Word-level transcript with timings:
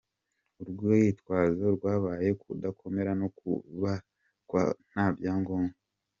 Urwitwazo 0.61 1.65
rwabaye 1.75 2.29
kudakomera 2.41 3.11
no 3.21 3.27
kubakwa 3.37 4.61
nta 4.89 5.05
byangombwa. 5.17 5.75